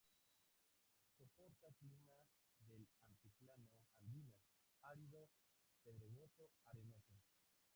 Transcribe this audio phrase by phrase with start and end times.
[1.15, 2.15] Soporta clima
[2.71, 3.69] del altiplano
[3.99, 4.35] andino,
[4.81, 5.29] árido,
[5.83, 7.21] pedregoso, arenoso.